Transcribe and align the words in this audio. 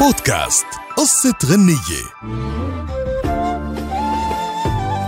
بودكاست 0.00 0.66
قصة 0.96 1.34
غنية. 1.46 2.04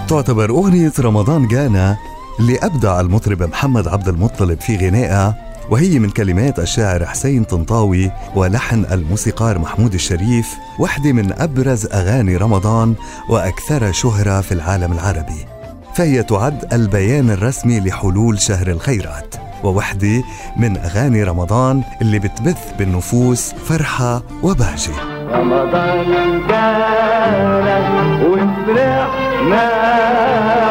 تعتبر 0.08 0.50
أغنية 0.50 0.92
رمضان 1.00 1.49
جانا 1.49 1.96
اللي 2.41 2.59
أبدع 2.59 3.01
المطرب 3.01 3.43
محمد 3.43 3.88
عبد 3.88 4.09
المطلب 4.09 4.61
في 4.61 4.77
غنائها 4.77 5.35
وهي 5.71 5.98
من 5.98 6.11
كلمات 6.11 6.59
الشاعر 6.59 7.06
حسين 7.06 7.45
طنطاوي 7.45 8.11
ولحن 8.35 8.85
الموسيقار 8.93 9.59
محمود 9.59 9.95
الشريف 9.95 10.48
واحدة 10.79 11.12
من 11.12 11.32
أبرز 11.32 11.86
أغاني 11.86 12.36
رمضان 12.36 12.95
وأكثر 13.30 13.93
شهرة 13.93 14.41
في 14.41 14.52
العالم 14.52 14.93
العربي. 14.93 15.46
فهي 15.95 16.23
تعد 16.23 16.75
البيان 16.75 17.30
الرسمي 17.30 17.80
لحلول 17.80 18.41
شهر 18.41 18.68
الخيرات. 18.68 19.34
ووحدة 19.64 20.22
من 20.56 20.77
أغاني 20.77 21.22
رمضان 21.24 21.82
اللي 22.02 22.18
بتبث 22.18 22.72
بالنفوس 22.79 23.52
فرحة 23.52 24.23
وبهجة. 24.42 24.92
رمضان 25.32 26.41
جانا 26.48 27.78
وفرحنا 28.24 29.69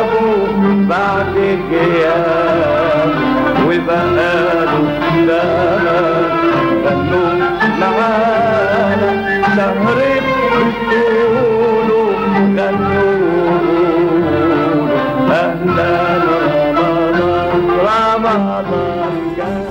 به 0.02 0.88
بعد 0.90 1.36
غياب 1.72 2.37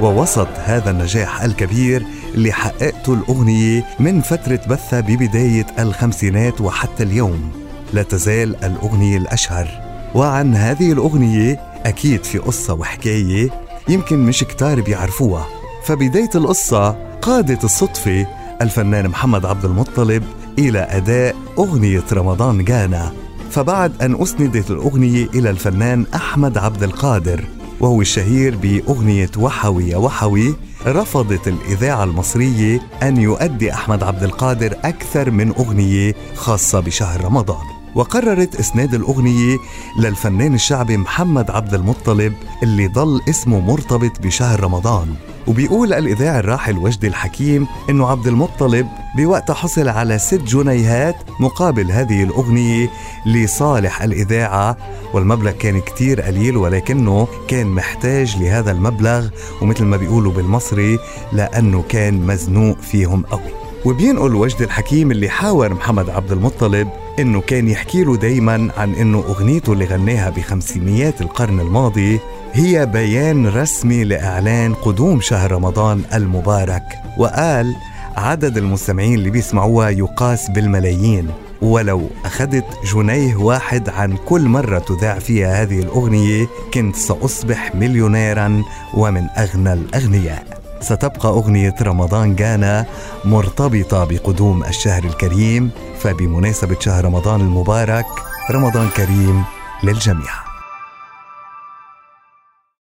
ووسط 0.02 0.48
هذا 0.64 0.90
النجاح 0.90 1.42
الكبير 1.42 2.02
اللي 2.34 2.52
حققته 2.52 3.14
الأغنية 3.14 3.84
من 4.00 4.20
فترة 4.20 4.60
بثها 4.68 5.00
ببداية 5.00 5.66
الخمسينات 5.78 6.60
وحتى 6.60 7.02
اليوم 7.02 7.50
لا 7.92 8.02
تزال 8.02 8.64
الأغنية 8.64 9.16
الأشهر. 9.16 9.68
وعن 10.14 10.54
هذه 10.54 10.92
الأغنية 10.92 11.60
أكيد 11.86 12.24
في 12.24 12.38
قصة 12.38 12.74
وحكاية 12.74 13.50
يمكن 13.88 14.18
مش 14.18 14.44
كتار 14.44 14.80
بيعرفوها. 14.80 15.46
فبداية 15.84 16.30
القصة 16.34 16.90
قادت 17.22 17.64
الصدفة 17.64 18.26
الفنان 18.62 19.08
محمد 19.08 19.46
عبد 19.46 19.64
المطلب 19.64 20.22
إلى 20.58 20.78
أداء 20.78 21.36
أغنية 21.58 22.04
رمضان 22.12 22.64
جانا 22.64 23.12
فبعد 23.50 24.02
أن 24.02 24.22
أسندت 24.22 24.70
الأغنية 24.70 25.26
إلى 25.34 25.50
الفنان 25.50 26.06
أحمد 26.14 26.58
عبد 26.58 26.82
القادر 26.82 27.44
وهو 27.80 28.00
الشهير 28.00 28.56
بأغنية 28.56 29.30
وحوي 29.38 29.88
يا 29.88 29.96
وحوي 29.96 30.54
رفضت 30.86 31.48
الإذاعة 31.48 32.04
المصرية 32.04 32.80
أن 33.02 33.16
يؤدي 33.16 33.72
أحمد 33.72 34.02
عبد 34.02 34.22
القادر 34.22 34.76
أكثر 34.84 35.30
من 35.30 35.48
أغنية 35.54 36.14
خاصة 36.34 36.80
بشهر 36.80 37.24
رمضان. 37.24 37.66
وقررت 37.94 38.54
إسناد 38.54 38.94
الأغنية 38.94 39.56
للفنان 39.98 40.54
الشعبي 40.54 40.96
محمد 40.96 41.50
عبد 41.50 41.74
المطلب 41.74 42.32
اللي 42.62 42.86
ضل 42.86 43.20
اسمه 43.28 43.60
مرتبط 43.60 44.20
بشهر 44.20 44.60
رمضان. 44.60 45.14
وبيقول 45.46 45.92
الإذاعي 45.92 46.38
الراحل 46.38 46.78
وجدي 46.78 47.06
الحكيم 47.06 47.66
إنه 47.90 48.06
عبد 48.06 48.26
المطلب 48.26 48.88
بوقتها 49.16 49.54
حصل 49.54 49.88
على 49.88 50.18
ست 50.18 50.42
جنيهات 50.42 51.16
مقابل 51.40 51.90
هذه 51.92 52.22
الأغنية 52.22 52.90
لصالح 53.26 54.02
الإذاعة 54.02 54.76
والمبلغ 55.12 55.50
كان 55.50 55.80
كتير 55.80 56.20
قليل 56.20 56.56
ولكنه 56.56 57.28
كان 57.48 57.66
محتاج 57.66 58.36
لهذا 58.40 58.70
المبلغ 58.70 59.28
ومثل 59.62 59.84
ما 59.84 59.96
بيقولوا 59.96 60.32
بالمصري 60.32 60.98
لأنه 61.32 61.84
كان 61.88 62.26
مزنوق 62.26 62.78
فيهم 62.80 63.22
قوي. 63.22 63.66
وبينقل 63.84 64.34
وجد 64.34 64.62
الحكيم 64.62 65.10
اللي 65.10 65.28
حاور 65.28 65.74
محمد 65.74 66.10
عبد 66.10 66.32
المطلب 66.32 66.88
إنه 67.18 67.40
كان 67.40 67.68
يحكي 67.68 68.04
له 68.04 68.16
دايما 68.16 68.70
عن 68.76 68.94
إنه 68.94 69.18
أغنيته 69.18 69.72
اللي 69.72 69.84
غناها 69.84 70.30
بخمسينيات 70.30 71.20
القرن 71.20 71.60
الماضي 71.60 72.20
هي 72.56 72.86
بيان 72.86 73.46
رسمي 73.46 74.04
لإعلان 74.04 74.74
قدوم 74.74 75.20
شهر 75.20 75.52
رمضان 75.52 76.02
المبارك. 76.14 76.82
وقال 77.18 77.76
عدد 78.16 78.56
المستمعين 78.56 79.14
اللي 79.14 79.30
بيسمعوها 79.30 79.90
يقاس 79.90 80.50
بالملايين. 80.50 81.30
ولو 81.62 82.10
أخذت 82.24 82.64
جنيه 82.94 83.36
واحد 83.36 83.88
عن 83.88 84.16
كل 84.16 84.48
مرة 84.48 84.78
تذاع 84.78 85.18
فيها 85.18 85.62
هذه 85.62 85.80
الأغنية 85.80 86.46
كنت 86.74 86.96
سأصبح 86.96 87.74
مليونيرا 87.74 88.62
ومن 88.94 89.26
أغنى 89.38 89.72
الأغنياء. 89.72 90.60
ستبقى 90.80 91.28
أغنية 91.28 91.74
رمضان 91.82 92.36
جانا 92.36 92.86
مرتبطة 93.24 94.04
بقدوم 94.04 94.64
الشهر 94.64 95.04
الكريم. 95.04 95.70
فبمناسبة 95.98 96.76
شهر 96.80 97.04
رمضان 97.04 97.40
المبارك 97.40 98.06
رمضان 98.50 98.88
كريم 98.88 99.44
للجميع. 99.82 100.45